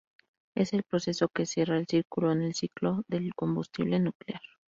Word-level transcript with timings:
Es 0.55 0.73
el 0.73 0.81
proceso 0.81 1.27
que 1.27 1.45
cierra 1.45 1.77
el 1.77 1.85
círculo 1.85 2.31
en 2.31 2.41
el 2.41 2.55
ciclo 2.55 3.03
del 3.07 3.35
combustible 3.35 3.99
nuclear. 3.99 4.41